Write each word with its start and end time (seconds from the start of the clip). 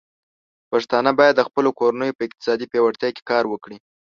پښتانه 0.71 1.11
بايد 1.19 1.35
د 1.37 1.41
خپلو 1.47 1.69
کورنيو 1.79 2.17
په 2.17 2.23
اقتصادي 2.27 2.65
پياوړتيا 2.71 3.09
کې 3.15 3.27
کار 3.31 3.43
وکړي. 3.49 3.77